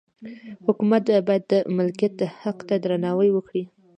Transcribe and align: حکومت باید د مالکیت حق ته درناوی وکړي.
حکومت 0.65 1.03
باید 1.27 1.43
د 1.51 1.53
مالکیت 1.75 2.17
حق 2.41 2.59
ته 2.67 2.75
درناوی 2.83 3.29
وکړي. 3.33 3.63